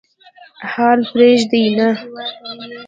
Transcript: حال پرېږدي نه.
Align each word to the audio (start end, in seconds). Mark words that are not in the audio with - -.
حال 0.71 0.99
پرېږدي 1.11 1.63
نه. 1.77 1.89